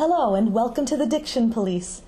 [0.00, 2.00] Hello, and welcome to the Diction Police.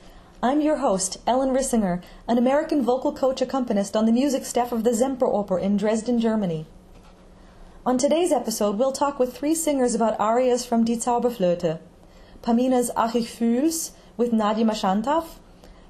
[0.43, 4.83] I'm your host, Ellen Rissinger, an American vocal coach accompanist on the music staff of
[4.83, 6.65] the Zemper Semperoper in Dresden, Germany.
[7.85, 11.81] On today's episode, we'll talk with three singers about arias from Die Zauberflöte
[12.41, 15.25] Pamina's Ach ich fühl's with Nadja Mchantaf,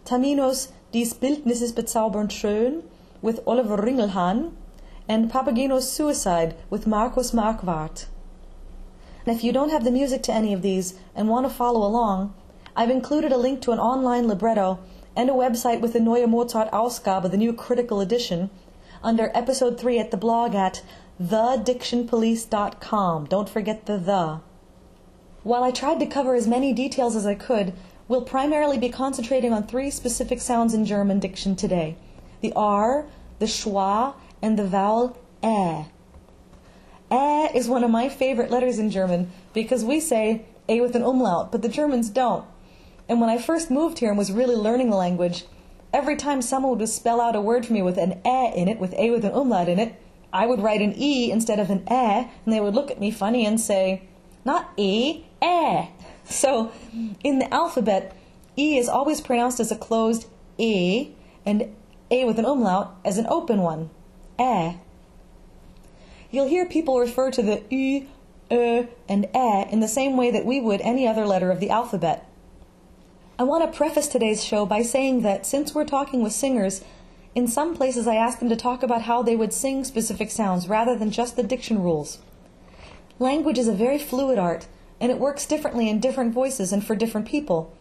[0.04, 2.82] Tamino's Dies Bildnis ist bezaubernd schön
[3.22, 4.50] with Oliver Ringelhahn,
[5.08, 8.06] and Papageno's Suicide with Markus Marquardt.
[9.24, 11.86] And if you don't have the music to any of these and want to follow
[11.86, 12.34] along,
[12.74, 14.80] I've included a link to an online libretto
[15.14, 18.50] and a website with the Neue Mozart Ausgabe, the new critical edition,
[19.02, 20.82] under episode 3 at the blog at
[21.22, 23.26] thedictionpolice.com.
[23.26, 24.40] Don't forget the the.
[25.42, 27.74] While I tried to cover as many details as I could,
[28.08, 31.96] we'll primarily be concentrating on three specific sounds in German diction today
[32.40, 33.06] the R,
[33.38, 35.86] the schwa, and the vowel ä.
[37.12, 41.02] Ä is one of my favorite letters in German because we say A with an
[41.02, 42.46] umlaut, but the Germans don't.
[43.06, 45.44] And when I first moved here and was really learning the language,
[45.92, 48.80] every time someone would spell out a word for me with an ä in it,
[48.80, 49.94] with A with an umlaut in it,
[50.32, 53.10] I would write an E instead of an ä, and they would look at me
[53.10, 54.08] funny and say,
[54.44, 55.88] not E, ä.
[56.24, 56.72] So
[57.22, 58.14] in the alphabet,
[58.56, 60.26] E is always pronounced as a closed
[60.56, 61.10] E,
[61.44, 61.74] and
[62.10, 63.90] A with an umlaut as an open one,
[64.38, 64.78] ä.
[66.32, 68.06] You'll hear people refer to the U,
[68.50, 71.68] Ö, and Ä in the same way that we would any other letter of the
[71.68, 72.26] alphabet.
[73.38, 76.82] I want to preface today's show by saying that since we're talking with singers,
[77.34, 80.68] in some places I ask them to talk about how they would sing specific sounds
[80.68, 82.18] rather than just the diction rules.
[83.18, 84.66] Language is a very fluid art,
[85.00, 87.76] and it works differently in different voices and for different people.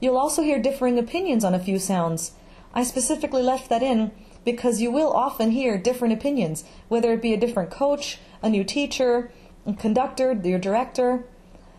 [0.00, 2.32] You'll also hear differing opinions on a few sounds.
[2.72, 4.12] I specifically left that in
[4.44, 8.64] because you will often hear different opinions, whether it be a different coach, a new
[8.64, 9.30] teacher,
[9.66, 11.24] a conductor, your director.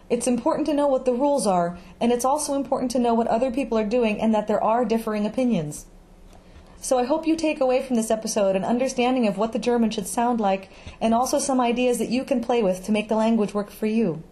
[0.09, 3.28] It's important to know what the rules are, and it's also important to know what
[3.28, 5.86] other people are doing and that there are differing opinions.
[6.81, 9.91] So I hope you take away from this episode an understanding of what the German
[9.91, 13.16] should sound like and also some ideas that you can play with to make the
[13.16, 14.24] language work for you.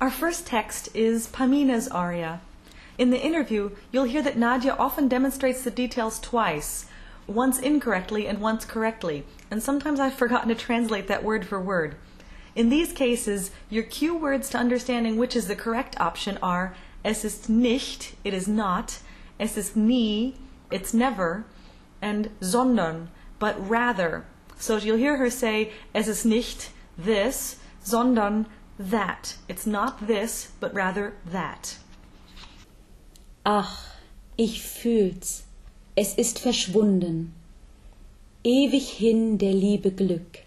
[0.00, 2.40] Our first text is Pamina's aria.
[2.96, 6.86] In the interview, you'll hear that Nadja often demonstrates the details twice,
[7.26, 11.96] once incorrectly and once correctly, and sometimes I've forgotten to translate that word for word.
[12.54, 17.24] In these cases, your cue words to understanding which is the correct option are es
[17.24, 18.98] ist nicht, it is not,
[19.40, 20.36] es ist nie,
[20.70, 21.44] it's never,
[22.00, 24.24] and sondern, but rather.
[24.56, 28.46] So you'll hear her say es ist nicht this, sondern
[28.78, 29.36] that.
[29.48, 31.76] It's not this, but rather that.
[33.46, 33.84] Ach,
[34.38, 35.44] ich fühl's,
[35.94, 37.34] es ist verschwunden,
[38.42, 40.38] ewig hin der Liebe Glück.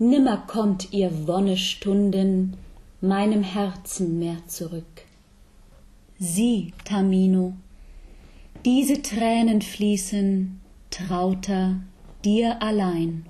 [0.00, 2.56] Nimmer kommt ihr Wonnestunden
[3.00, 5.04] meinem Herzen mehr zurück.
[6.18, 7.52] Sieh, Tamino,
[8.64, 10.58] diese Tränen fließen
[10.90, 11.76] trauter
[12.24, 13.24] dir allein.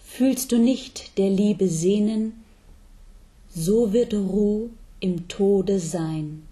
[0.00, 2.44] Fühlst du nicht der Liebe sehnen,
[3.48, 4.68] so wird Ruh
[5.00, 6.42] im Tode sein.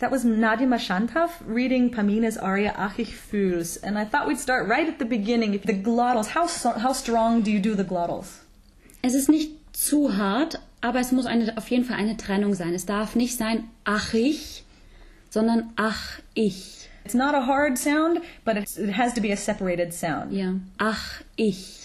[0.00, 3.76] That was Nadia Mashantov reading Pamina's aria Ach ich fühl's.
[3.76, 5.52] And I thought we'd start right at the beginning.
[5.52, 6.46] The glottals, how,
[6.78, 8.40] how strong do you do the glottals?
[9.02, 12.74] Es ist nicht zu hart, aber es muss eine, auf jeden Fall eine Trennung sein.
[12.74, 14.64] Es darf nicht sein ach ich,
[15.28, 16.88] sondern ach ich.
[17.04, 20.32] It's not a hard sound, but it has to be a separated sound.
[20.32, 21.79] Ja, ach ich.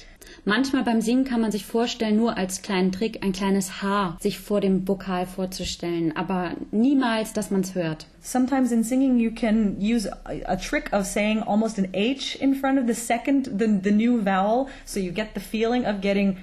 [0.47, 4.37] Manchmal beim Singen kann man sich vorstellen, nur als kleinen Trick ein kleines H sich
[4.39, 8.05] vor dem Vokal vorzustellen, aber niemals, dass man es hört.
[8.21, 10.07] Sometimes in singing you can use
[10.45, 14.23] a, trick of saying almost an H in front of the second, the, the new
[14.23, 16.37] vowel, so you get the feeling of getting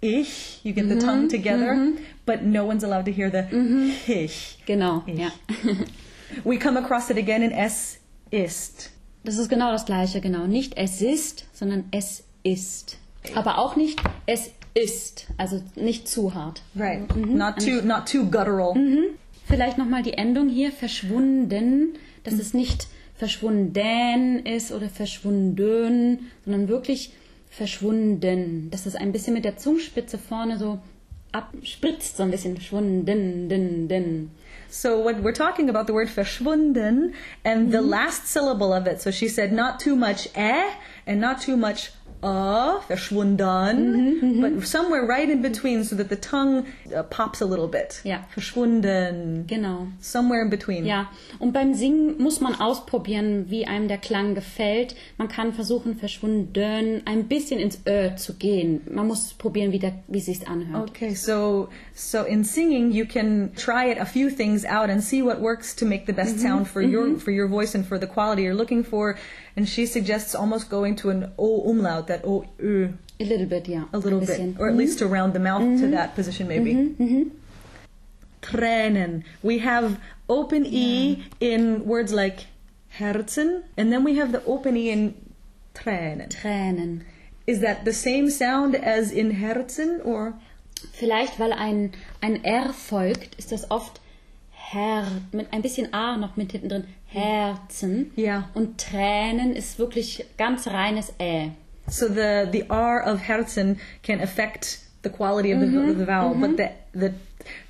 [0.00, 1.98] ich, you get the tongue Mhm, together, mhm.
[2.26, 3.44] but no one's allowed to hear the
[4.12, 4.58] ich.
[4.66, 5.18] Genau, Ich.
[5.18, 5.30] ja.
[6.44, 7.98] We come across it again in es
[8.32, 8.90] ist.
[9.24, 10.46] Das ist genau das gleiche, genau.
[10.46, 12.98] Nicht es ist, sondern es ist.
[13.34, 16.62] Aber auch nicht es ist, also nicht zu hart.
[16.74, 17.14] Right.
[17.16, 18.74] Not too not too guttural.
[19.46, 21.94] Vielleicht nochmal die Endung hier, verschwunden,
[22.24, 27.12] dass es nicht verschwunden ist oder verschwunden, sondern wirklich
[27.48, 28.68] verschwunden.
[28.70, 30.80] Dass es ein bisschen mit der Zungenspitze vorne so
[31.32, 34.30] abspritzt, so ein bisschen verschwunden, den, den.
[34.68, 37.14] So when we're talking about the word verschwunden
[37.44, 40.64] and the last syllable of it, so she said not too much eh
[41.06, 41.92] and not too much
[42.26, 47.68] uh, verschwunden, but somewhere right in between so that the tongue uh, pops a little
[47.68, 48.00] bit.
[48.04, 48.24] Ja.
[48.30, 49.46] Verschwunden.
[49.46, 49.88] Genau.
[50.00, 50.86] Somewhere in between.
[50.86, 54.96] Ja, und beim Singen muss man ausprobieren, wie einem der Klang gefällt.
[55.18, 58.82] Man kann versuchen, verschwunden ein bisschen ins Ö zu gehen.
[58.90, 60.90] Man muss probieren, wie, der, wie sich's anhört.
[60.90, 65.22] Okay, so so in singing you can try it a few things out and see
[65.22, 68.06] what works to make the best sound for your for your voice and for the
[68.06, 69.16] quality you're looking for.
[69.56, 73.66] And she suggests almost going to an o umlaut, that o ö, A little bit,
[73.68, 73.84] ja.
[73.92, 74.76] a little bit, or at mm-hmm.
[74.76, 75.90] least to round the mouth to mm-hmm.
[75.92, 76.74] that position maybe.
[76.74, 77.22] Mm-hmm.
[78.42, 79.24] Tränen.
[79.42, 79.98] We have
[80.28, 82.46] open e in words like
[82.98, 85.14] Herzen, and then we have the open e in
[85.74, 86.28] Tränen.
[86.28, 87.04] Tränen.
[87.46, 90.34] Is that the same sound as in Herzen or?
[90.92, 94.00] Vielleicht, weil ein, ein R folgt, ist das oft
[94.72, 96.84] Her, mit ein bisschen A noch mit hinten drin.
[97.06, 98.10] Herzen.
[98.16, 98.48] Ja.
[98.54, 101.50] Und Tränen ist wirklich ganz reines Ä.
[101.88, 106.34] So the the R of Herzen can affect the quality of the, of the vowel,
[106.34, 107.10] but the the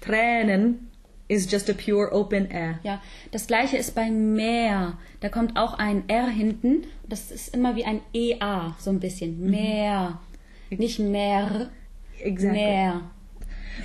[0.01, 0.89] Tränen
[1.29, 2.79] is just a pure open ä.
[2.83, 4.95] Ja, das gleiche ist bei Meer.
[5.21, 6.85] Da kommt auch ein R hinten.
[7.09, 9.39] Das ist immer wie ein EA, so ein bisschen.
[9.51, 10.19] Meer.
[10.71, 11.69] Nicht mehr,
[12.21, 12.59] Exactly.
[12.59, 13.01] mehr.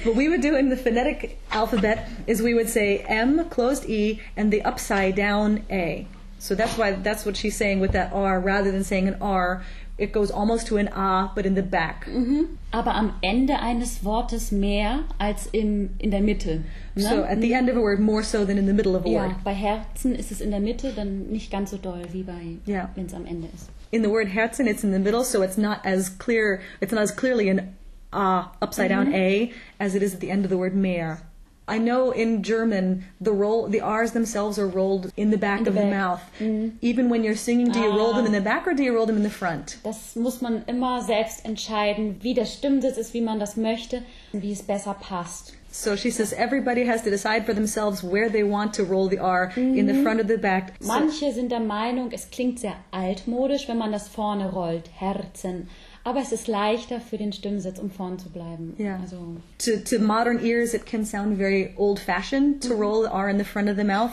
[0.04, 4.20] What we would do in the phonetic alphabet is we would say M closed E
[4.38, 6.08] and the upside down A.
[6.40, 9.62] So that's why that's what she's saying with that R rather than saying an R.
[9.98, 12.08] It goes almost to an A, but in the back.
[12.08, 12.58] Mhm.
[12.74, 16.64] Aber am Ende eines Wortes mehr als im, in der Mitte.
[16.96, 17.04] Ne?
[17.04, 19.10] So at the end of a word, more so than in the middle of a
[19.10, 19.44] ja, word.
[19.44, 22.90] bei Herzen ist es in der Mitte dann nicht ganz so doll wie bei, Ja.
[22.96, 23.70] wenn es am Ende ist.
[23.92, 26.62] In the word Herzen, it's in the middle, so it's not as clear.
[26.80, 27.76] It's not as clearly an
[28.14, 29.16] A upside down mm-hmm.
[29.16, 31.22] A as it is at the end of the word mehr.
[31.68, 35.70] I know in German the roll the R's themselves are rolled in the back the
[35.70, 35.90] of the back.
[35.92, 36.22] mouth.
[36.40, 36.76] Mm-hmm.
[36.82, 37.96] Even when you're singing, do you ah.
[37.96, 38.40] roll them in Ah.
[38.40, 39.78] the back or do you roll them in the front?
[39.84, 44.02] Das muss man immer selbst entscheiden, wie der Stimmsitz ist, wie man das möchte,
[44.34, 45.54] wie es besser passt.
[45.74, 49.20] So she says everybody has to decide for themselves where they want to roll the
[49.20, 50.04] R in the mm-hmm.
[50.04, 50.74] front or the back.
[50.82, 55.70] So- Manche sind der Meinung, es klingt sehr altmodisch, wenn man das vorne rollt, Herzen.
[56.04, 58.74] Aber es ist leichter für den Stimmsitz, um vorne zu bleiben.
[58.78, 59.00] Ja.
[59.00, 63.30] Also, to, to modern ears, it can sound very old fashioned to roll the R
[63.30, 64.12] in the front of the mouth,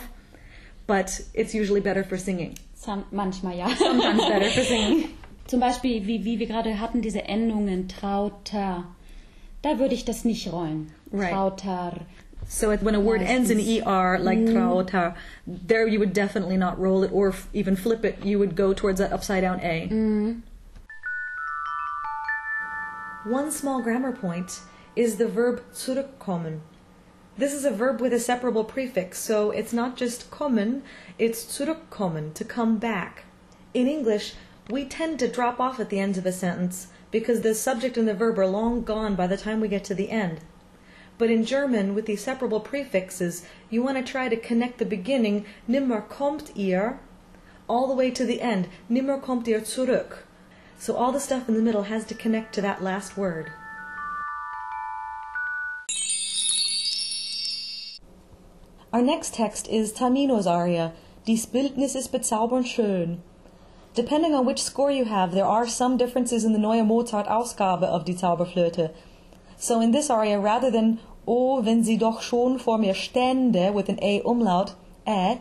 [0.87, 2.55] but it's usually better for singing.
[2.75, 3.69] sam- manchmal ja.
[3.77, 5.09] Sometimes better for singing.
[5.47, 8.85] Zum Beispiel, wie, wie wir gerade hatten, diese Endungen, trauter.
[9.63, 10.93] Da würde ich das nicht rollen.
[11.11, 11.31] Right.
[11.33, 12.01] Trauter.
[12.47, 15.15] So when a word ends in ER, like trauta,
[15.47, 18.25] there you would definitely not roll it or even flip it.
[18.25, 19.89] You would go towards that upside down A.
[23.25, 24.61] One small grammar point
[24.95, 26.61] is the verb zurückkommen.
[27.37, 30.83] This is a verb with a separable prefix, so it's not just kommen,
[31.19, 33.25] it's zurückkommen, to come back.
[33.75, 34.35] In English,
[34.71, 38.07] we tend to drop off at the end of a sentence because the subject and
[38.07, 40.41] the verb are long gone by the time we get to the end.
[41.19, 45.45] But in German, with these separable prefixes, you want to try to connect the beginning,
[45.67, 47.01] nimmer kommt ihr,
[47.69, 50.19] all the way to the end, nimmer kommt ihr zurück.
[50.79, 53.51] So all the stuff in the middle has to connect to that last word.
[58.93, 60.93] Our next text is Tamino's aria,
[61.27, 63.19] Dies Bildnis ist bezaubernd schön.
[63.95, 67.85] Depending on which score you have, there are some differences in the Neue Mozart Ausgabe
[67.85, 68.95] of Die Zauberflöte.
[69.59, 73.91] So in this aria, rather than Oh, wenn sie doch schon vor mir stände with
[73.91, 74.75] an A umlaut,
[75.07, 75.39] ä,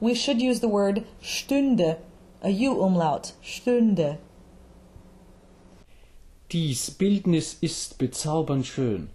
[0.00, 1.98] we should use the word stünde,
[2.42, 4.18] a U umlaut, stünde.
[6.52, 9.08] Dies Bildnis ist bezaubernd schön,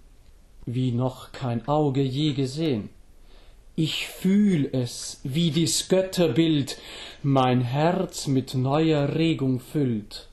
[0.66, 2.90] wie noch kein Auge je gesehen.
[3.76, 6.78] Ich fühl es, wie dies Götterbild
[7.24, 10.30] mein Herz mit neuer Regung füllt.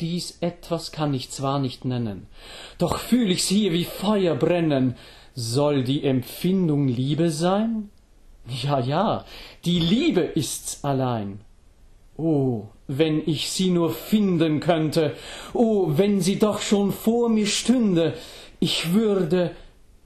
[0.00, 2.28] Dies etwas kann ich zwar nicht nennen,
[2.78, 4.96] doch fühl ich's hier wie Feuer brennen.
[5.34, 7.90] Soll die Empfindung Liebe sein?
[8.48, 9.26] Ja, ja,
[9.66, 11.42] die Liebe ist's allein.
[12.16, 15.14] Oh, wenn ich sie nur finden könnte,
[15.52, 18.14] oh, wenn sie doch schon vor mir stünde,
[18.60, 19.54] ich würde,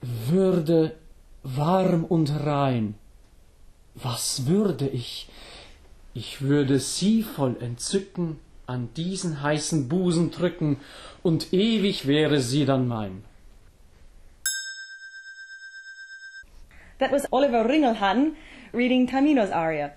[0.01, 0.95] würde
[1.43, 2.95] warm und rein.
[3.95, 5.27] Was würde ich?
[6.13, 10.77] Ich würde sie voll Entzücken an diesen heißen Busen drücken,
[11.23, 13.23] und ewig wäre sie dann mein.
[16.99, 18.35] That was Oliver Ringelhahn
[18.73, 19.91] reading Tamino's aria.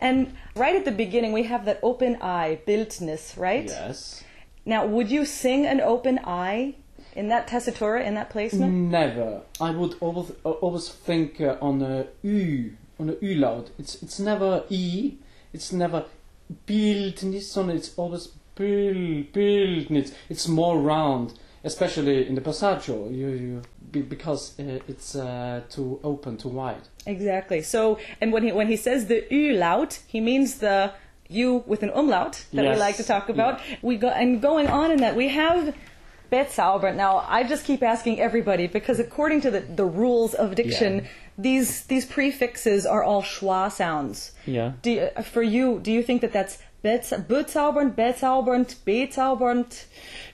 [0.00, 3.66] And right at the beginning, we have that open eye, Bildnis, right?
[3.66, 4.24] Yes.
[4.64, 6.74] Now, would you sing an open eye
[7.14, 8.72] in that tessitura, in that placement?
[8.72, 9.42] Never.
[9.60, 13.70] I would always, uh, always think uh, on a U, on a U loud.
[13.78, 15.14] It's it's never E.
[15.52, 16.04] It's never
[16.66, 20.12] Bildnis, sondern it's always Bild, Bildnitz.
[20.28, 26.36] It's more round, especially in the passaggio, you, you, because uh, it's uh, too open,
[26.36, 26.88] too wide.
[27.06, 27.62] Exactly.
[27.62, 30.92] So, and when he when he says the u laut, he means the
[31.28, 33.60] u with an umlaut that we like to talk about.
[33.82, 35.74] We go and going on in that we have
[36.30, 36.96] bezaubernd.
[36.96, 41.06] Now, I just keep asking everybody because according to the, the rules of diction, Yeah.
[41.38, 44.32] these these prefixes are all schwa sounds.
[44.46, 44.72] Yeah.
[44.82, 49.84] Do you, uh, for you, do you think that that's bezaubernd, bezaubernd, bezaubernd?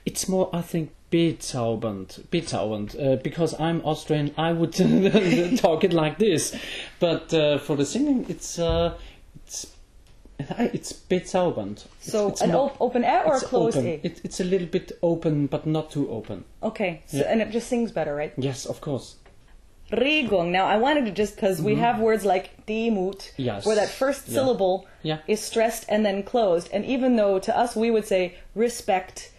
[0.05, 2.95] It's more, I think, bezaubernd, bezaubernd.
[2.95, 4.73] Uh, because I'm Austrian, I would
[5.59, 6.55] talk it like this.
[7.01, 8.95] But uh, for the singing, it's uh,
[9.45, 9.67] it's
[10.39, 11.79] it's bezaubernd.
[11.87, 14.01] It's- So it's an op- open A or a closed open.
[14.03, 16.45] It, it's a little bit open, but not too open.
[16.63, 17.25] Okay, so, Yeah.
[17.33, 18.33] and it just sings better, right?
[18.37, 19.17] Yes, of course.
[19.93, 20.51] Regung.
[20.51, 23.31] Now, I wanted to just because we have words like demut.
[23.37, 23.65] Yes.
[23.65, 24.35] where that first Yeah.
[24.35, 25.19] syllable Yeah.
[25.29, 26.69] is stressed and then closed.
[26.73, 29.31] And even though to us we would say respect,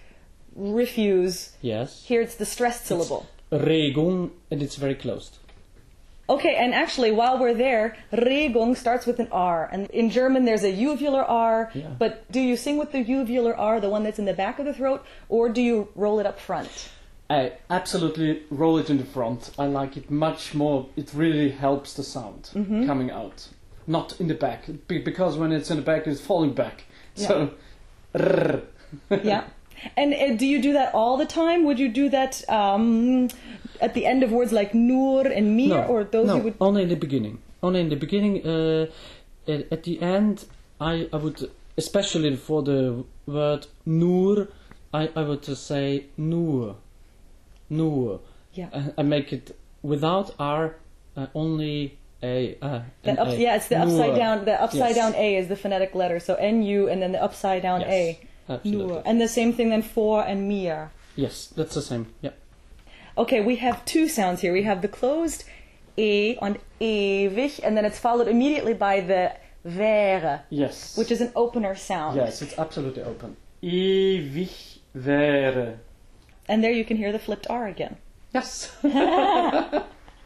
[0.57, 2.03] refuse, Yes.
[2.05, 3.27] here it's the stressed syllable.
[3.51, 5.37] Regung, and it's very closed.
[6.29, 9.69] Okay, and actually, while we're there, Regung starts with an R.
[9.71, 11.71] And in German, there's a uvular R.
[11.73, 11.87] Yeah.
[11.97, 14.65] But do you sing with the uvular R, the one that's in the back of
[14.65, 16.89] the throat, or do you roll it up front?
[17.29, 19.51] I absolutely roll it in the front.
[19.57, 20.87] I like it much more.
[20.97, 22.85] It really helps the sound Mm-hmm.
[22.87, 23.47] coming out,
[23.85, 26.83] not in the back, because when it's in the back, it's falling back.
[27.15, 27.51] So,
[28.15, 28.63] rrr.
[29.23, 29.45] yeah.
[29.95, 31.63] And uh, do you do that all the time?
[31.65, 33.29] Would you do that um,
[33.81, 36.55] at the end of words like nur and mir, no, or those no, you would?
[36.59, 37.39] only in the beginning.
[37.61, 38.45] Only in the beginning.
[38.45, 38.87] Uh,
[39.47, 40.45] at, at the end,
[40.79, 44.47] I, I would, especially for the word nur,
[44.93, 46.75] I, I would just say nur,
[47.69, 48.19] nur.
[48.53, 48.69] Yeah.
[48.73, 50.75] I, I make it without r,
[51.15, 52.57] uh, only a.
[52.61, 53.37] Uh, The an up, a.
[53.37, 54.15] yeah, it's the upside Nur.
[54.17, 54.45] down.
[54.45, 54.95] The upside Yes.
[54.95, 57.89] down A is the phonetic letter, so N U, and then the upside down Yes,
[57.91, 58.19] A.
[58.49, 58.93] absolutely.
[58.93, 59.03] Nur.
[59.05, 60.91] And the same thing then for and mir.
[61.15, 62.13] Yes, that's the same.
[62.21, 62.31] Yeah.
[63.17, 64.53] Okay, we have two sounds here.
[64.53, 65.43] We have the closed
[65.97, 69.33] E on ewig, and then it's followed immediately by the
[69.65, 70.95] wäre, Yes.
[70.95, 72.15] which is an opener sound.
[72.15, 73.35] Yes, it's absolutely open.
[73.63, 75.79] Ewig wäre.
[76.47, 77.97] And there you can hear the flipped R again.
[78.33, 78.71] Yes.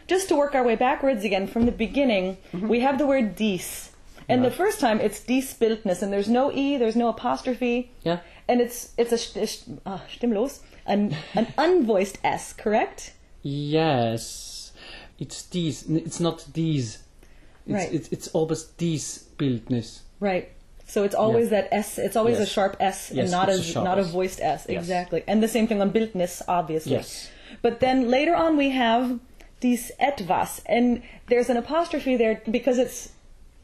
[0.08, 2.68] Just to work our way backwards again from the beginning, mm-hmm.
[2.68, 3.91] we have the word dies.
[4.32, 4.50] And Yeah.
[4.50, 8.20] the first time it's dies Bildnis, and there's no E, there's no apostrophe, yeah.
[8.50, 9.20] and it's it's a
[9.86, 10.54] uh, stimmlos,
[10.86, 11.02] an,
[11.40, 13.00] an unvoiced S, correct?
[13.44, 14.72] Yes.
[15.20, 15.78] It's these.
[16.08, 16.88] It's not these.
[17.68, 17.94] It's, Right.
[17.94, 19.06] It's, it's always these
[19.38, 20.00] Bildnis.
[20.20, 20.50] Right.
[20.88, 21.62] So it's always Yeah.
[21.62, 21.98] that S.
[21.98, 24.66] It's always a sharp S Yes, and not a, a not a voiced S.
[24.68, 24.80] Yes.
[24.84, 25.24] Exactly.
[25.28, 26.94] And the same thing on Bildnis, obviously.
[26.94, 27.30] Yes.
[27.62, 29.20] But then later on we have
[29.62, 32.98] dies etwas, and there's an apostrophe there because it's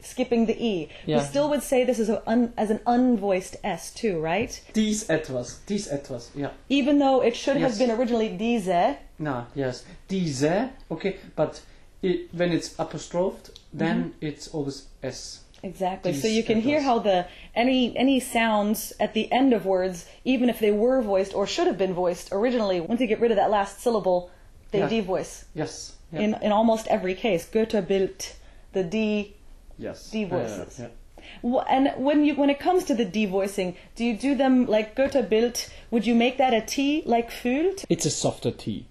[0.00, 0.88] skipping the E.
[1.06, 4.60] We still would say this is a un, as an unvoiced S too, right?
[4.72, 5.60] Dies etwas.
[5.66, 6.30] Dies etwas.
[6.34, 6.50] Yeah.
[6.68, 8.96] Even though it should have been originally diese.
[9.18, 9.84] No, yes.
[10.08, 10.70] Diese.
[10.90, 11.60] Okay, but
[12.02, 14.26] it, when it's apostrophed, then mm-hmm.
[14.26, 15.40] it's always S.
[15.62, 16.14] Exactly.
[16.14, 20.48] so you can hear how the any any sounds at the end of words, even
[20.48, 23.36] if they were voiced or should have been voiced originally, once you get rid of
[23.36, 24.30] that last syllable,
[24.70, 24.88] they Yeah.
[24.88, 25.46] devoice.
[25.54, 25.94] Yes.
[26.12, 26.20] Yeah.
[26.20, 28.34] In in almost every case, Götterbild
[28.72, 29.34] the D.
[29.78, 30.10] yes.
[30.10, 30.88] D Yeah, yeah.
[31.68, 35.68] And when you when it comes to the devoicing, do you do them like Götterbild?
[35.90, 37.84] Would you make that a T like fühlt?
[37.88, 38.86] It's a softer T,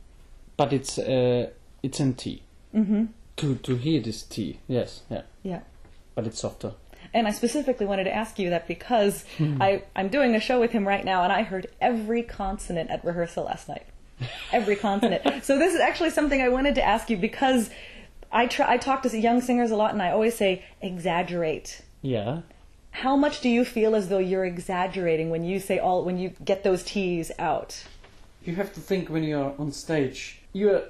[0.57, 1.49] but it's uh,
[1.83, 2.43] it's in T.
[2.75, 3.05] Mm-hmm.
[3.37, 5.61] To to hear this T, yes, yeah, Yeah.
[6.15, 6.73] but it's softer.
[7.13, 9.61] And I specifically wanted to ask you that because Hmm.
[9.61, 13.03] I, I'm doing a show with him right now and I heard every consonant at
[13.05, 13.85] rehearsal last night.
[14.51, 15.23] Every consonant.
[15.43, 17.69] so this is actually something I wanted to ask you because
[18.31, 21.81] I, try, I talk to young singers a lot and I always say exaggerate.
[22.01, 22.41] Yeah.
[22.91, 26.29] How much do you feel as though you're exaggerating when you say all when you
[26.43, 27.83] get those T's out?
[28.43, 30.39] You have to think when you're on stage.
[30.53, 30.83] You're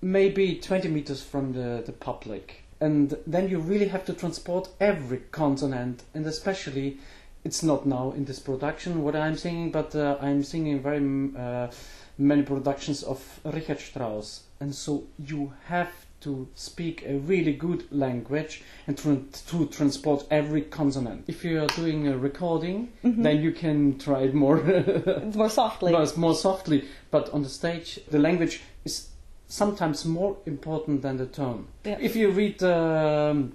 [0.00, 5.18] maybe 20 meters from the, the public, and then you really have to transport every
[5.30, 6.98] consonant, and especially,
[7.44, 11.68] it's not now in this production what I'm singing, but uh, I'm singing very uh,
[12.16, 15.90] many productions of Richard Strauss, and so you have
[16.20, 21.24] to speak a really good language and to, to transport every consonant.
[21.26, 24.56] If you are doing a recording, then you can try it more
[25.34, 25.92] more softly.
[25.92, 29.08] more, more softly, but on the stage, the language is
[29.48, 31.66] sometimes more important than the tone.
[31.84, 31.98] Yeah.
[32.00, 33.52] If you read um,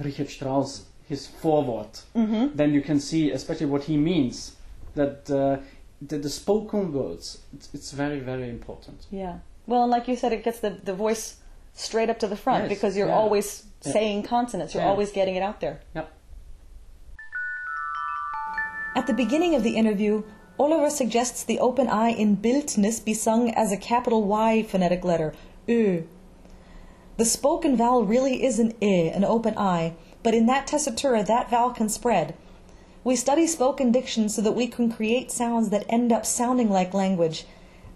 [0.00, 2.56] Richard Strauss, his foreword, Mm-hmm.
[2.56, 4.52] then you can see especially what he means.
[4.94, 5.58] That uh,
[6.00, 9.06] the, the spoken words, it's, it's very, very important.
[9.10, 9.38] Yeah.
[9.66, 11.36] Well, and like you said, it gets the, the voice
[11.76, 13.14] straight up to the front Yes, because you're yeah.
[13.16, 13.92] always Yeah.
[13.92, 14.74] saying consonants.
[14.74, 14.88] You're Yeah.
[14.88, 15.80] always getting it out there.
[15.94, 16.10] Yep.
[18.96, 20.24] At the beginning of the interview,
[20.58, 25.34] Oliver suggests the open I in Bildnis be sung as a capital Y phonetic letter,
[25.68, 26.04] Ö.
[27.18, 29.92] The spoken vowel really is an I, an open I,
[30.22, 32.34] but in that tessitura that vowel can spread.
[33.04, 36.92] We study spoken diction so that we can create sounds that end up sounding like
[36.94, 37.44] language.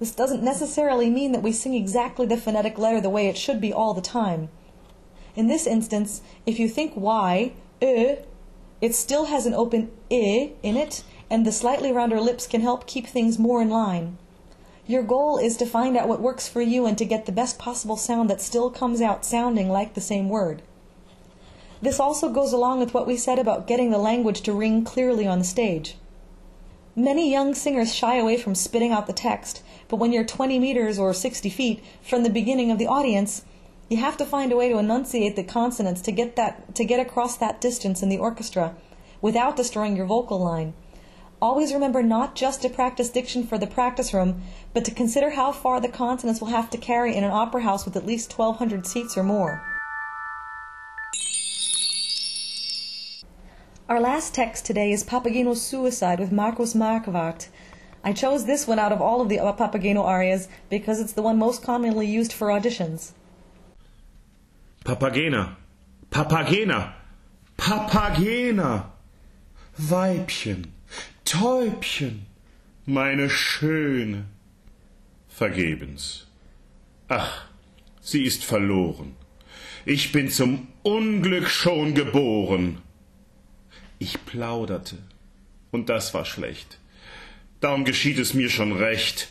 [0.01, 3.61] This doesn't necessarily mean that we sing exactly the phonetic letter the way it should
[3.61, 4.49] be all the time.
[5.37, 7.53] In this instance, if you think Y,
[7.83, 8.25] Ö,
[8.81, 12.87] it still has an open I in it, and the slightly rounder lips can help
[12.87, 14.17] keep things more in line.
[14.87, 17.59] Your goal is to find out what works for you and to get the best
[17.59, 20.63] possible sound that still comes out sounding like the same word.
[21.83, 25.27] This also goes along with what we said about getting the language to ring clearly
[25.27, 25.97] on the stage.
[26.97, 30.99] Many young singers shy away from spitting out the text, but when you're 20 meters
[30.99, 33.45] or 60 feet from the beginning of the audience,
[33.89, 36.99] you have to find a way to enunciate the consonants to get that to get
[36.99, 38.75] across that distance in the orchestra
[39.23, 40.75] without destroying your vocal line.
[41.41, 44.43] Always remember not just to practice diction for the practice room,
[44.75, 47.85] but to consider how far the consonants will have to carry in an opera house
[47.85, 49.65] with at least 1,200 seats or more.
[53.91, 57.49] Our last text today is Papageno's Suicide with Markus Marquardt.
[58.05, 61.39] I chose this one out of all of the Papageno arias because it's the one
[61.39, 63.11] most commonly used for auditions.
[64.85, 65.57] Papagena,
[66.09, 66.93] Papagena,
[67.59, 68.93] Papagena,
[69.77, 70.67] Weibchen,
[71.25, 72.27] Täubchen,
[72.87, 74.27] meine Schöne.
[75.29, 76.27] Vergebens.
[77.09, 77.47] Ach,
[78.01, 79.17] sie ist verloren.
[79.85, 82.83] Ich bin zum Unglück schon geboren.
[84.01, 84.99] Ich plauderte,
[85.71, 86.79] und das war schlecht.
[87.61, 89.29] Darum geschieht es mir schon recht.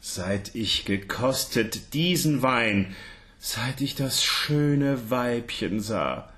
[0.00, 2.96] Seit ich gekostet diesen Wein,
[3.38, 6.32] seit ich das schöne Weibchen sah,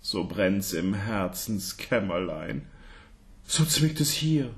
[0.00, 2.66] so brennt's im Herzenskämmerlein
[3.48, 4.54] so zwickt es hier,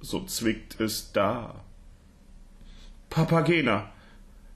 [0.00, 1.64] so zwickt es da.
[3.08, 3.92] Papagena,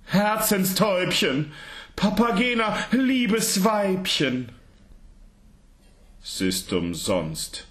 [0.05, 1.53] Herzenstäubchen,
[1.95, 4.51] Papagena, liebes Weibchen.
[6.31, 7.67] Es ist umsonst,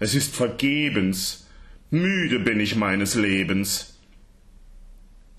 [0.00, 1.46] es ist vergebens,
[1.90, 3.94] müde bin ich meines Lebens.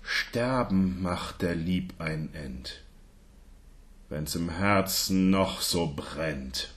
[0.02, 2.82] Sterben macht der Lieb ein End,
[4.08, 6.72] wenn's im Herzen noch so brennt.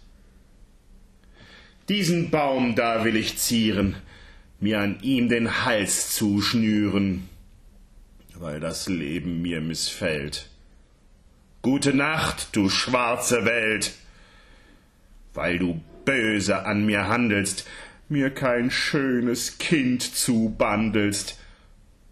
[1.87, 3.95] Diesen Baum da will ich zieren,
[4.59, 7.29] mir an ihm den Hals zuschnüren,
[8.35, 10.49] weil das Leben mir missfällt.
[11.61, 13.93] Gute Nacht, du schwarze Welt,
[15.39, 17.65] weil du böse an mir handelst,
[18.09, 21.39] mir kein schönes Kind zubandelst,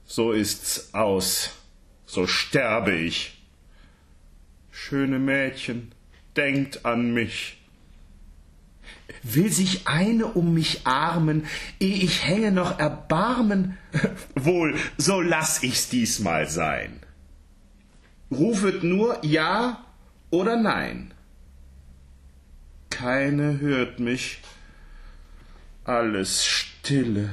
[0.05, 1.51] so ist's aus,
[2.05, 3.37] so sterbe ich.
[4.71, 5.91] Schöne Mädchen,
[6.37, 7.57] denkt an mich,
[9.23, 11.45] Will sich eine um mich armen,
[11.81, 13.77] eh ich hänge noch Erbarmen?
[14.35, 17.01] Wohl, so lass ich's diesmal sein.
[18.31, 19.83] Rufet nur Ja
[20.29, 21.13] oder Nein.
[22.97, 24.39] Keine hört mich,
[25.83, 27.31] alles stille.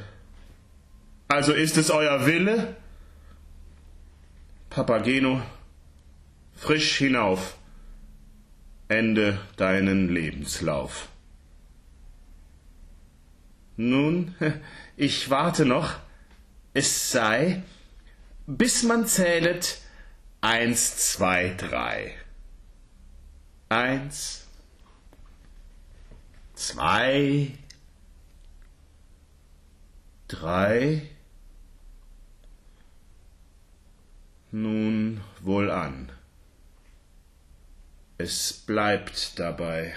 [1.26, 2.76] Also ist es euer Wille?
[4.68, 5.40] Papageno,
[6.54, 7.56] frisch hinauf,
[8.88, 11.08] ende deinen Lebenslauf.
[13.78, 14.34] Nun,
[14.98, 15.94] ich warte noch,
[16.74, 17.62] es sei,
[18.46, 19.80] bis man zählet
[20.42, 22.12] eins, zwei, drei.
[23.70, 24.43] Eins,
[26.68, 27.50] zwei,
[30.28, 31.02] drei.
[34.50, 36.12] Nun wohlan.
[38.18, 39.94] Es bleibt dabei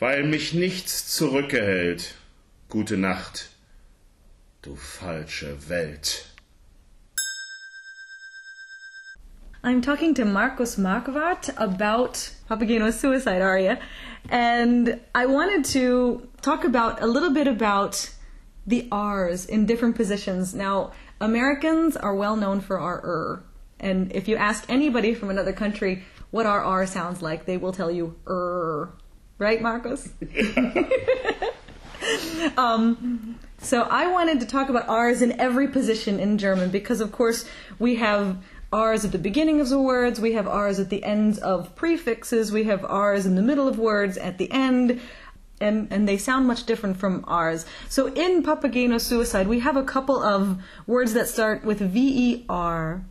[0.00, 2.14] weil mich nichts zurückgehält.
[2.68, 3.50] Gute Nacht,
[4.62, 6.29] du falsche Welt.
[9.62, 13.78] I'm talking to Markus Marquardt about Papageno's suicide aria,
[14.30, 18.10] and I wanted to talk about a little bit about
[18.66, 20.54] the R's in different positions.
[20.54, 23.44] Now, Americans are well known for our er,
[23.78, 27.72] and if you ask anybody from another country what our R sounds like, they will
[27.72, 28.94] tell you er.
[29.36, 30.08] Right, Markus?
[32.56, 37.12] um, so I wanted to talk about R's in every position in German because, of
[37.12, 37.44] course,
[37.78, 38.38] we have
[38.72, 42.52] R's at the beginning of the words, we have R's at the ends of prefixes,
[42.52, 45.00] we have R's in the middle of words at the end,
[45.60, 47.66] and, and they sound much different from R's.
[47.88, 53.04] So in Papageno Suicide, we have a couple of words that start with V-E-R.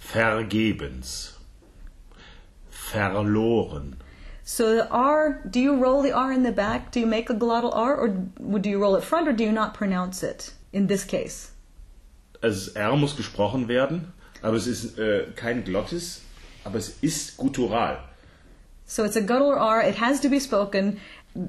[0.00, 1.32] Vergebens.
[2.70, 3.94] Verloren.
[4.42, 6.90] So the R, do you roll the R in the back?
[6.90, 9.52] Do you make a glottal R, or do you roll it front, or do you
[9.52, 11.52] not pronounce it in this case?
[12.42, 14.12] Das R muss gesprochen werden,
[14.44, 16.20] aber es ist äh, kein Glottis,
[16.64, 17.98] aber es ist guttural.
[18.86, 19.88] So it's a guttural R.
[19.88, 20.98] It has to be spoken.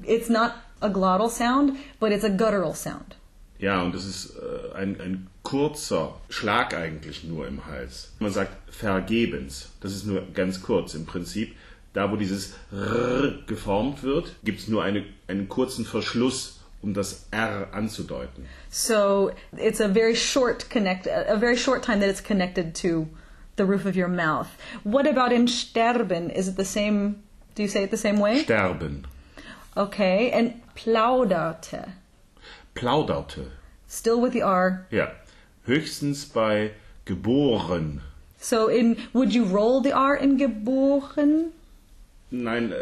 [0.04, 3.16] It's not a glottal sound, but it's a guttural sound.
[3.58, 8.12] Ja, und das ist äh, ein, ein kurzer Schlag eigentlich nur im Hals.
[8.18, 9.70] Man sagt vergebens.
[9.80, 11.54] Das ist nur ganz kurz im Prinzip.
[11.92, 16.55] Da, wo dieses R geformt wird, gibt es nur eine, einen kurzen Verschluss,
[16.86, 18.46] um das R anzudeuten.
[18.70, 23.08] So it's a very short connect, a very short time that it's connected to
[23.56, 24.48] the roof of your mouth.
[24.84, 26.30] What about in sterben?
[26.30, 27.22] Is it the same?
[27.54, 28.44] Do you say it the same way?
[28.44, 29.04] Sterben.
[29.76, 31.90] Okay, and plauderte,
[32.74, 33.50] Plauderte.
[33.88, 34.86] still with the R.
[34.90, 35.08] Ja.
[35.66, 36.70] Höchstens bei
[37.04, 38.00] geboren.
[38.38, 41.52] So in would you roll the R in geboren?
[42.30, 42.76] Nein, äh,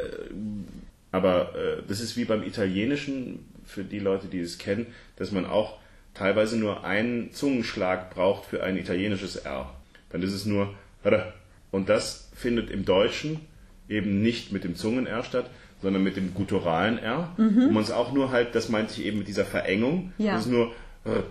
[1.10, 5.44] aber äh, das ist wie beim Italienischen, für die Leute, die es kennen, dass man
[5.46, 5.78] auch
[6.14, 9.70] teilweise nur einen Zungenschlag braucht für ein italienisches R.
[10.10, 11.32] Dann ist es nur R.
[11.70, 13.40] Und das findet im Deutschen
[13.88, 15.50] eben nicht mit dem Zungen-R statt,
[15.82, 17.32] sondern mit dem gutturalen R.
[17.36, 20.34] Wo man es auch nur halt, das meinte ich eben mit dieser Verengung, Ja.
[20.34, 20.72] das ist nur
[21.04, 21.24] R.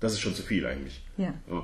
[0.00, 1.02] Das ist schon zu viel eigentlich.
[1.18, 1.32] Yeah.
[1.50, 1.62] Oh.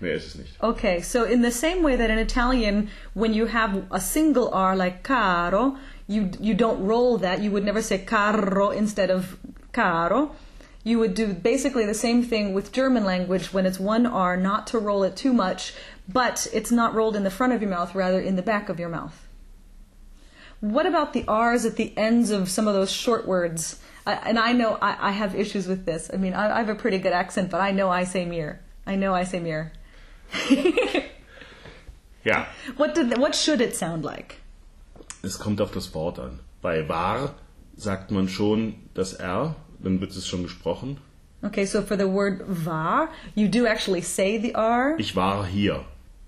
[0.00, 0.60] Mehr ist es nicht.
[0.62, 4.74] Okay, so in the same way that in Italian, when you have a single R
[4.74, 5.76] like caro,
[6.10, 7.40] you you don't roll that.
[7.40, 9.38] You would never say carro instead of
[9.72, 10.34] caro.
[10.82, 14.66] You would do basically the same thing with German language when it's one R, not
[14.68, 15.72] to roll it too much,
[16.08, 18.80] but it's not rolled in the front of your mouth, rather in the back of
[18.80, 19.28] your mouth.
[20.60, 23.78] What about the R's at the ends of some of those short words?
[24.04, 26.10] I, and I know I, I have issues with this.
[26.12, 28.60] I mean, I, I have a pretty good accent, but I know I say mir.
[28.84, 29.72] I know I say mir.
[32.24, 32.46] yeah.
[32.76, 34.39] What did what should it sound like?
[35.22, 36.40] Es kommt auf das Wort an.
[36.62, 37.34] Bei war
[37.76, 40.98] sagt man schon das R, dann wird es schon gesprochen.
[41.42, 44.94] Okay, so for the word war, you do actually say the R.
[44.98, 45.84] Ich war hier.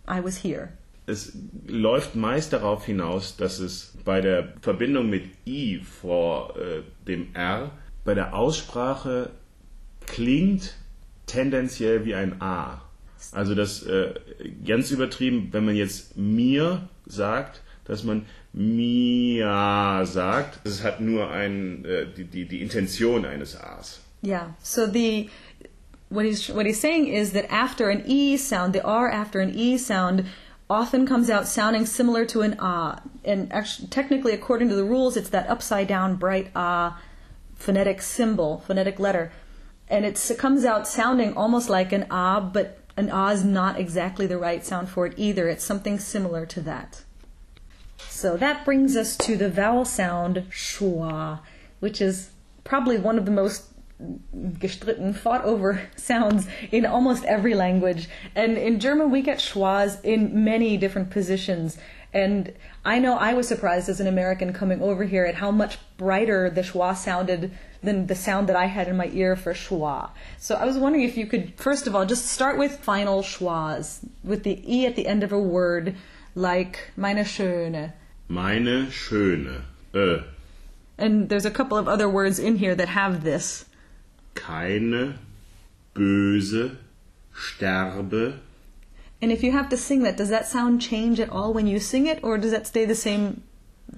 [0.08, 0.70] I was here.
[1.06, 7.34] Es läuft meist darauf hinaus, dass es bei der Verbindung mit I vor äh, dem
[7.34, 7.70] R
[8.04, 9.30] bei der Aussprache
[10.06, 10.74] klingt
[11.26, 12.82] tendenziell wie ein A.
[13.30, 14.14] Also das äh,
[14.66, 21.84] ganz übertrieben, wenn man jetzt mir sagt, dass man Mia sagt, es hat nur ein,
[21.84, 24.00] äh, die, die, die Intention eines A's.
[24.22, 24.54] Yeah.
[24.62, 25.28] So the
[26.10, 29.52] what he's what he's saying is that after an e sound, the r after an
[29.54, 30.26] e sound
[30.70, 33.00] often comes out sounding similar to an ah.
[33.24, 37.00] And actually, technically, according to the rules, it's that upside down bright ah
[37.56, 39.32] phonetic symbol, phonetic letter,
[39.88, 44.26] and it comes out sounding almost like an ah, but an ah is not exactly
[44.26, 45.48] the right sound for it either.
[45.48, 47.02] It's something similar to that.
[48.22, 51.40] So that brings us to the vowel sound schwa,
[51.80, 52.30] which is
[52.62, 53.64] probably one of the most
[54.60, 58.08] gestritten, fought over sounds in almost every language.
[58.36, 61.78] And in German, we get schwas in many different positions.
[62.14, 62.52] And
[62.84, 66.48] I know I was surprised as an American coming over here at how much brighter
[66.48, 67.50] the schwa sounded
[67.82, 70.10] than the sound that I had in my ear for schwa.
[70.38, 74.08] So I was wondering if you could, first of all, just start with final schwas,
[74.22, 75.96] with the E at the end of a word,
[76.36, 77.94] like meine Schöne.
[78.32, 79.64] Meine Schöne.
[79.92, 80.20] Äh,
[80.96, 83.66] And there's a couple of other words in here that have this.
[84.34, 85.18] keine
[85.92, 86.78] böse
[87.34, 88.38] Sterbe
[89.20, 91.78] And if you have to sing that, does that sound change at all when you
[91.78, 93.42] sing it, or does that stay the same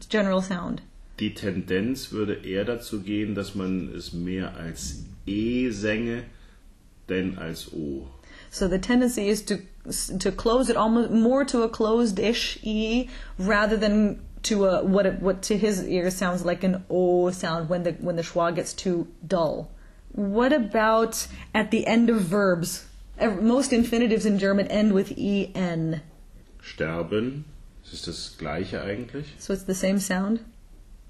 [0.09, 0.83] general sound?
[1.21, 6.25] Die Tendenz würde eher dazu gehen, dass man es mehr als E sänge,
[7.09, 8.09] denn als O.
[8.51, 9.59] So the tendency is to
[10.19, 15.21] to close it almost more to a closed-ish e rather than to a what it,
[15.21, 18.73] what to his ear sounds like an o sound when the when the schwa gets
[18.73, 19.71] too dull.
[20.13, 22.87] What about at the end of verbs?
[23.41, 26.03] Most infinitives in German end with en,
[26.61, 27.45] Sterben,
[27.83, 29.27] das ist das gleiche eigentlich.
[29.39, 30.41] so it's the same sound.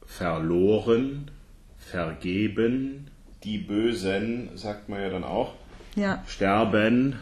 [0.07, 1.31] Verloren,
[1.79, 3.09] vergeben,
[3.43, 5.53] die Bösen, sagt man ja dann auch.
[5.97, 6.23] Yeah.
[6.27, 7.17] Sterben,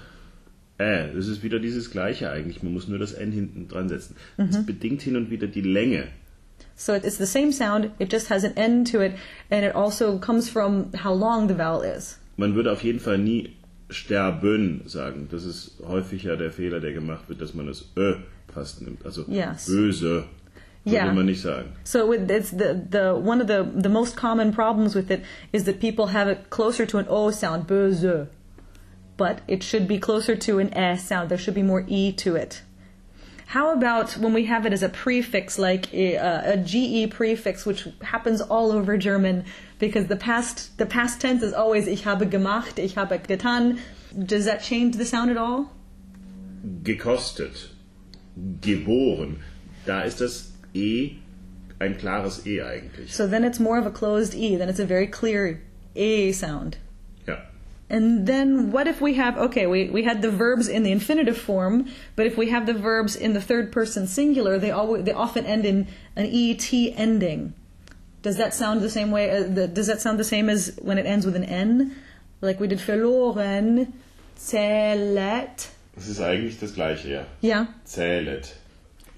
[0.82, 2.62] äh, das ist wieder dieses gleiche eigentlich.
[2.62, 4.16] Man muss nur das N hinten dran setzen.
[4.36, 6.04] Es bedingt hin und wieder die Länge.
[6.76, 9.12] So it- it's the same sound, it just has an end to it,
[9.50, 12.18] and it also comes from how long the vowel is.
[12.36, 13.50] Man würde auf jeden Fall nie
[13.90, 15.28] sterben sagen.
[15.30, 18.14] Das ist häufig ja der Fehler, der gemacht wird, dass man das Ö
[18.52, 19.04] fast nimmt.
[19.04, 19.66] Also Yes.
[19.66, 20.24] böse
[20.84, 21.12] Yeah.
[21.12, 21.68] man nicht sagen.
[21.84, 25.20] So with, it's the, the one of the, the most common problems with it
[25.52, 28.26] is that people have it closer to an O sound, böse.
[29.16, 31.28] But it should be closer to an S sound.
[31.28, 32.62] There should be more E to it.
[33.52, 37.66] How about when we have it as a prefix, like a, uh, a GE prefix,
[37.66, 39.44] which happens all over German,
[39.78, 43.78] because the past the past tense is always ich habe gemacht, ich habe getan.
[44.18, 45.70] Does that change the sound at all?
[46.82, 47.68] Gekostet.
[48.60, 49.40] Geboren.
[49.84, 51.18] Da ist das E
[51.78, 53.12] ein klares E eigentlich.
[53.12, 54.56] So then it's more of a closed E.
[54.56, 55.60] Then it's a very clear
[55.94, 56.78] A sound.
[57.92, 57.96] Ja.
[57.98, 61.36] And then what if we have, okay, we, we had the verbs in the infinitive
[61.36, 65.12] form, but if we have the verbs in the third person singular, they, always, they
[65.12, 67.52] often end in an ET ending.
[68.22, 70.96] Does that sound the same way, uh, the, does that sound the same as when
[70.96, 71.94] it ends with an N?
[72.40, 73.92] Like we did verloren,
[74.36, 75.68] zählet.
[75.96, 77.26] Es ist eigentlich das gleiche, ja.
[77.42, 78.56] Ja, Zählet.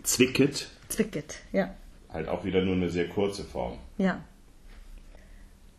[0.03, 0.67] Zwicket.
[0.89, 1.37] zwicket.
[1.53, 1.71] Ja,
[2.13, 3.79] Halt auch wieder nur eine sehr kurze Form.
[3.99, 4.21] ja.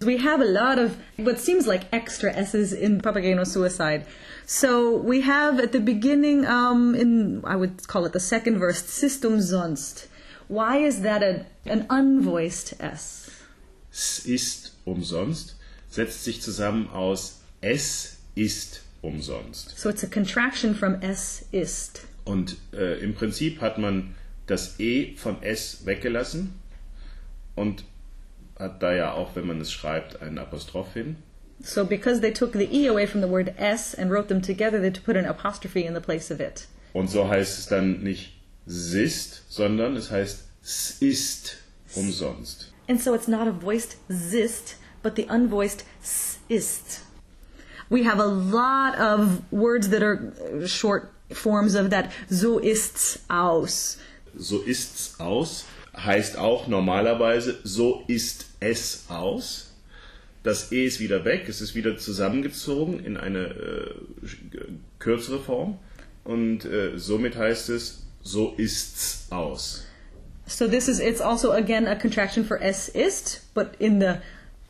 [0.02, 4.06] We have a lot of what seems like extra S's in Papageno suicide.
[4.46, 8.84] So we have at the beginning, um, in I would call it the second verse,
[8.84, 10.08] System sonst.
[10.48, 13.32] Why is that a, an unvoiced S?
[13.92, 15.56] Es ist umsonst
[15.96, 19.78] setzt sich zusammen aus es ist umsonst.
[19.78, 22.02] So it's a contraction from S ist.
[22.26, 26.54] Und äh, im Prinzip hat man das E von S weggelassen
[27.56, 27.86] und
[28.58, 31.18] hat da ja auch, wenn man es schreibt, einen Apostroph hin.
[31.64, 34.80] So because they took the E away from the word S and wrote them together,
[34.80, 36.68] they put an apostrophe in the place of it.
[36.94, 38.34] Und so heißt es dann nicht
[38.66, 41.58] sist, sondern es heißt s ist
[41.96, 42.72] umsonst.
[42.88, 47.02] And so it's not a voiced zist, but the unvoiced s ist.
[47.90, 52.12] We have a lot of words that are uh, short forms of that.
[52.30, 53.98] So ist's aus.
[54.38, 55.66] So ist's aus
[55.98, 59.74] heißt auch normalerweise so ist es aus.
[60.44, 63.96] Das E ist wieder weg, es ist wieder zusammengezogen in eine äh,
[65.00, 65.80] kürzere Form
[66.24, 69.86] und äh, somit heißt es so ist's aus.
[70.48, 74.20] So this is it's also again a contraction for es ist, but in the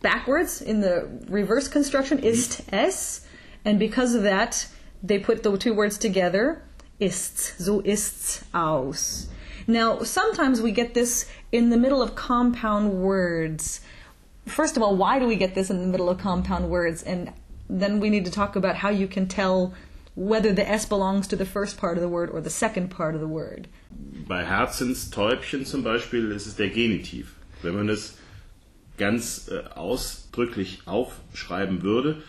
[0.01, 3.23] backwards in the reverse construction ist es,
[3.65, 4.67] and because of that
[5.03, 6.61] they put the two words together.
[6.99, 9.27] Ist's so ist's aus.
[9.67, 13.82] Now sometimes we get this in the middle of compound words.
[14.45, 17.01] First of all, why do we get this in the middle of compound words?
[17.04, 17.32] And
[17.69, 19.73] then we need to talk about how you can tell
[20.15, 23.15] whether the S belongs to the first part of the word or the second part
[23.15, 23.67] of the word.
[24.28, 27.36] Bei Herzenstäubchen zum Beispiel ist es der Genitiv.
[27.62, 28.17] Wenn man es
[28.97, 32.21] ganz äh, ausdrücklich aufschreiben würde,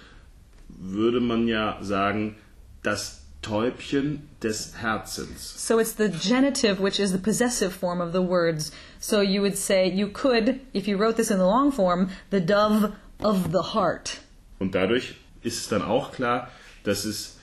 [0.68, 2.36] würde man ja sagen,
[2.82, 5.54] das Täubchen des Herzens.
[5.56, 8.72] So it's the genitive, which is the possessive form of the words.
[8.98, 12.40] So you would say, you could, if you wrote this in the long form, the
[12.40, 14.18] dove of the heart.
[14.58, 16.50] Und dadurch ist es dann auch klar,
[16.82, 17.36] dass es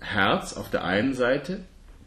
[0.00, 1.60] Herz auf der einen Seite,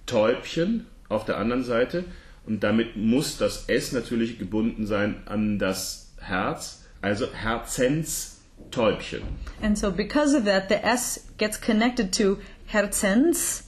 [0.06, 2.04] Täubchen auf der anderen Seite
[2.46, 9.22] und damit muss das S natürlich gebunden sein an das Herz, also Herzenstäubchen.
[9.62, 12.40] And so because of that, the S gets connected to
[12.72, 13.64] Herzens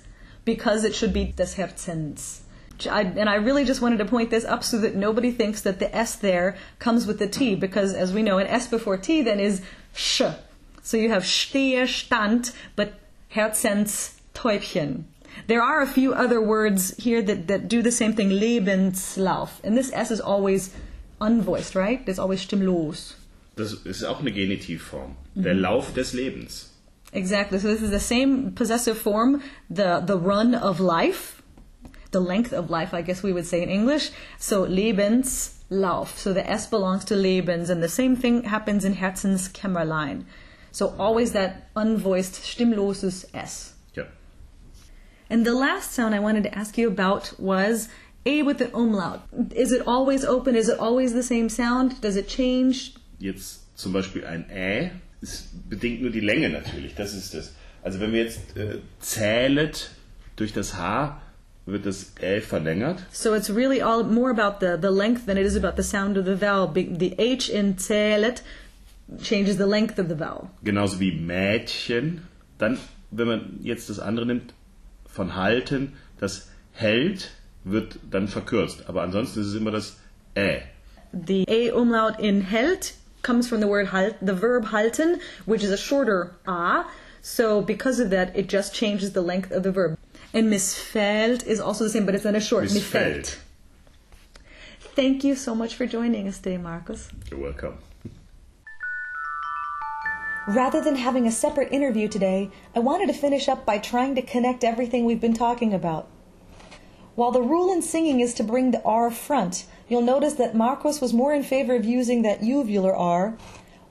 [0.45, 2.41] because it should be des Herzens.
[2.89, 5.79] I, and I really just wanted to point this up so that nobody thinks that
[5.79, 9.21] the S there comes with the T because as we know, an S before T
[9.21, 9.61] then is
[9.93, 10.23] sh.
[10.81, 12.93] So you have stehe, stand, but
[13.33, 15.03] Herzens Täubchen.
[15.47, 19.49] There are a few other words here that, that do the same thing, Lebenslauf.
[19.63, 20.73] And this S is always
[21.19, 22.01] unvoiced, right?
[22.07, 23.15] It's always stimmlos.
[23.55, 25.15] Das ist auch eine Genitivform.
[25.35, 25.61] Der mhm.
[25.61, 26.70] Lauf des Lebens.
[27.13, 27.59] Exactly.
[27.59, 31.41] So this is the same possessive form, the the run of life,
[32.11, 34.11] the length of life, I guess we would say in English.
[34.37, 36.17] So Lebenslauf.
[36.17, 40.25] So the S belongs to Lebens, and the same thing happens in Herzenskämmerlein.
[40.71, 43.73] So always that unvoiced stimmloses S.
[43.93, 44.03] Ja.
[45.29, 47.89] And the last sound I wanted to ask you about was
[48.25, 49.21] A with the umlaut.
[49.53, 50.55] Is it always open?
[50.55, 51.99] Is it always the same sound?
[52.01, 52.93] Does it change?
[53.19, 57.53] Jetzt zum Beispiel ein Ä, es bedingt nur die Länge natürlich, das ist es.
[57.83, 59.91] Also wenn wir jetzt äh, zählet
[60.35, 61.21] durch das H,
[61.65, 63.03] wird das Ä verlängert.
[63.11, 66.17] So it's really all more about the, the length than it is about the sound
[66.17, 66.71] of the vowel.
[66.73, 68.41] The H in zählet
[69.21, 70.49] changes the length of the vowel.
[70.63, 72.21] Genauso wie Mädchen.
[72.57, 72.77] Dann,
[73.11, 74.53] wenn man jetzt das andere nimmt,
[75.05, 77.31] von halten, das hält
[77.63, 78.87] wird dann verkürzt.
[78.87, 79.97] Aber ansonsten ist es immer das
[80.35, 80.61] Ä.
[81.27, 85.71] The A umlaut in hält comes from the word halt, the verb halten, which is
[85.71, 86.85] a shorter A.
[87.21, 89.97] So because of that, it just changes the length of the verb.
[90.33, 92.65] And missfällt is also the same, but it's not a short.
[92.65, 93.37] Missfällt.
[94.95, 97.09] Thank you so much for joining us today, Markus.
[97.29, 97.77] You're welcome.
[100.47, 104.21] Rather than having a separate interview today, I wanted to finish up by trying to
[104.21, 106.07] connect everything we've been talking about.
[107.15, 111.01] While the rule in singing is to bring the R front, you'll notice that Markus
[111.01, 113.35] was more in favor of using that uvular R.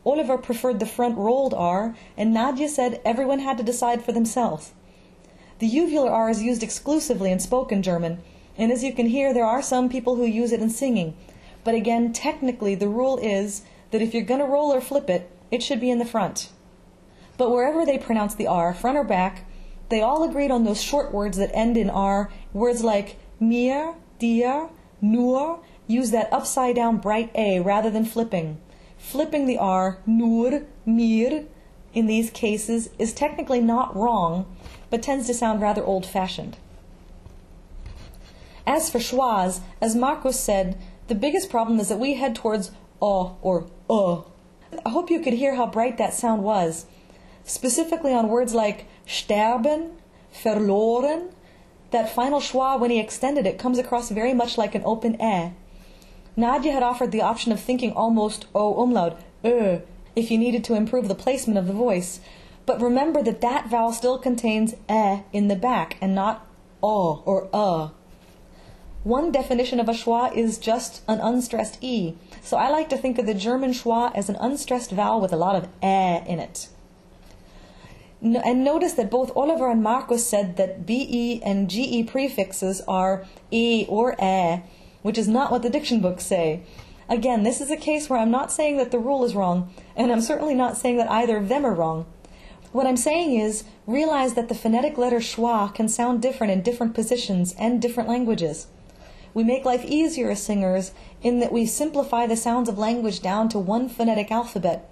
[0.03, 4.73] Oliver preferred the front rolled R, and Nadja said everyone had to decide for themselves.
[5.59, 8.23] The uvular R is used exclusively in spoken German,
[8.57, 11.15] and as you can hear, there are some people who use it in singing.
[11.65, 13.61] But again, technically, the rule is
[13.91, 16.49] that if you're going to roll or flip it, it should be in the front.
[17.37, 19.45] But wherever they pronounce the R, front or back,
[19.91, 24.71] they all agreed on those short words that end in R, words like mir, dir,
[25.03, 28.59] nur, use that upside down bright A rather than flipping.
[28.99, 31.47] Flipping the R, nur, mir,
[31.93, 34.47] in these cases is technically not wrong,
[34.91, 36.57] but tends to sound rather old fashioned.
[38.67, 42.71] As for schwas, as Markus said, the biggest problem is that we head towards
[43.03, 44.21] uh or uh.
[44.85, 46.87] I hope you could hear how bright that sound was,
[47.45, 49.97] specifically on words like sterben,
[50.45, 51.33] verloren.
[51.91, 55.53] That final schwa, when he extended it, comes across very much like an open e.
[56.37, 59.83] Nadja had offered the option of thinking almost o umlaut, ö,
[60.15, 62.21] if you needed to improve the placement of the voice.
[62.67, 66.47] But remember that that vowel still contains e in the back and not
[66.83, 67.91] o or uh.
[69.03, 72.15] One definition of a schwa is just an unstressed e.
[72.43, 75.37] So I like to think of the German schwa as an unstressed vowel with a
[75.37, 76.69] lot of e in it.
[78.23, 83.87] And notice that both Oliver and Markus said that be and ge prefixes are e
[83.89, 84.61] or e,
[85.03, 86.63] which is not what the diction books say.
[87.09, 90.13] Again, this is a case where I'm not saying that the rule is wrong, and
[90.13, 92.07] I'm certainly not saying that either of them are wrong.
[92.73, 96.95] What I'm saying is realize that the phonetic letter schwa can sound different in different
[96.95, 98.69] positions and different languages.
[99.35, 103.49] We make life easier as singers in that we simplify the sounds of language down
[103.51, 104.89] to one phonetic alphabet.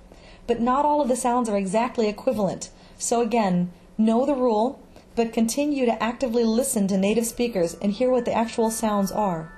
[0.49, 2.71] But not all of the sounds are exactly equivalent.
[2.99, 4.81] So again, know the rule,
[5.15, 9.53] but continue to actively listen to native speakers and hear what the actual sounds are.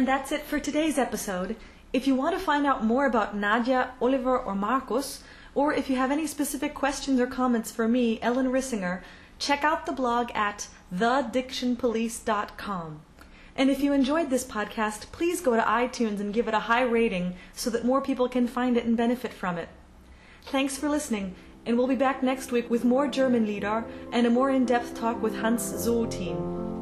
[0.00, 1.56] And that's it for today's episode.
[1.92, 5.22] If you want to find out more about Nadja, Oliver, or Markus,
[5.54, 9.02] or if you have any specific questions or comments for me, Ellen Rissinger,
[9.38, 13.02] check out the blog at thedictionpolice.com.
[13.54, 16.84] And if you enjoyed this podcast, please go to iTunes and give it a high
[16.84, 19.68] rating so that more people can find it and benefit from it.
[20.46, 21.34] Thanks for listening,
[21.66, 24.98] and we'll be back next week with more German Lieder and a more in depth
[24.98, 26.79] talk with Hans Zootin.